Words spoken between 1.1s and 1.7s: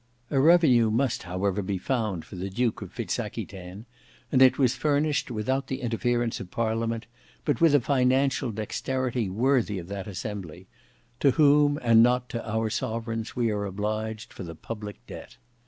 however